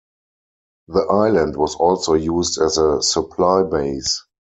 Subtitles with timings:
[0.87, 4.25] The island was also used as a supply base.